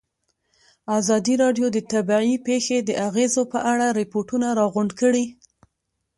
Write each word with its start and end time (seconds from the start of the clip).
ازادي 0.99 1.33
راډیو 1.43 1.67
د 1.75 1.77
طبیعي 1.91 2.35
پېښې 2.47 2.77
د 2.83 2.89
اغېزو 3.07 3.41
په 3.53 3.59
اړه 3.71 3.85
ریپوټونه 3.99 4.47
راغونډ 4.59 4.91
کړي. 5.01 5.25